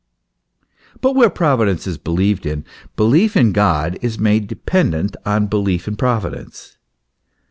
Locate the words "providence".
1.29-1.85, 5.95-6.79